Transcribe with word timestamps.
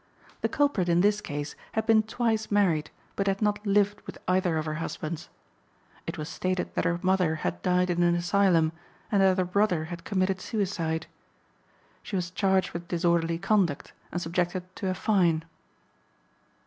The 0.41 0.49
culprit 0.49 0.89
in 0.89 1.01
this 1.01 1.21
case 1.21 1.55
had 1.73 1.85
been 1.85 2.01
twice 2.01 2.49
married, 2.49 2.89
but 3.15 3.27
had 3.27 3.39
not 3.39 3.63
lived 3.67 4.01
with 4.07 4.17
either 4.27 4.57
of 4.57 4.65
her 4.65 4.73
husbands; 4.81 5.29
it 6.07 6.17
was 6.17 6.27
stated 6.27 6.73
that 6.73 6.85
her 6.85 6.99
mother 7.03 7.35
had 7.45 7.61
died 7.61 7.91
in 7.91 8.01
an 8.01 8.15
asylum, 8.15 8.71
and 9.11 9.21
that 9.21 9.37
her 9.37 9.45
brother 9.45 9.85
had 9.93 10.03
committed 10.03 10.41
suicide. 10.41 11.05
She 12.01 12.15
was 12.15 12.31
charged 12.31 12.71
with 12.71 12.87
disorderly 12.87 13.37
conduct, 13.37 13.93
and 14.11 14.19
subjected 14.19 14.75
to 14.77 14.89
a 14.89 14.95
fine. 14.95 15.43